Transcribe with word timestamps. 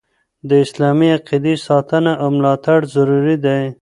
د 0.49 0.51
اسلامي 0.65 1.09
عقیدي 1.17 1.55
ساتنه 1.67 2.11
او 2.21 2.27
ملاتړ 2.37 2.79
ضروري 2.95 3.35
دي. 3.45 3.61